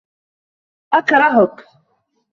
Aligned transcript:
أكرهك! 0.93 1.65